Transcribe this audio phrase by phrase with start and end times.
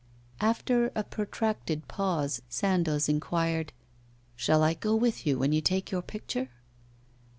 [0.39, 3.71] After a protracted pause, Sandoz inquired:
[4.35, 6.49] 'Shall I go with you when you take your picture?